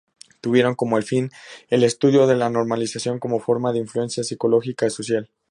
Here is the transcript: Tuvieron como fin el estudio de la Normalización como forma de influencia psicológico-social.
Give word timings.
Tuvieron 0.41 0.73
como 0.73 0.99
fin 1.03 1.29
el 1.69 1.83
estudio 1.83 2.25
de 2.25 2.35
la 2.35 2.49
Normalización 2.49 3.19
como 3.19 3.39
forma 3.39 3.71
de 3.71 3.77
influencia 3.77 4.23
psicológico-social. 4.23 5.29